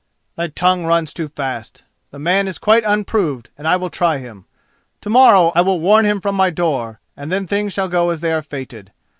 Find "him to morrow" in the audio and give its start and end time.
4.17-5.51